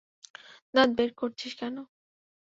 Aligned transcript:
দাঁত 0.73 0.89
বের 0.97 1.11
করছিস 1.19 1.53
কেন! 1.59 1.75